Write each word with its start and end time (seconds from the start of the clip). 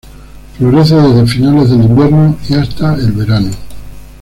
Florece 0.57 0.95
desde 0.95 1.27
finales 1.27 1.69
del 1.69 1.83
invierno 1.83 2.35
y 2.49 2.55
hasta 2.55 2.95
el 2.95 3.11
verano. 3.11 3.51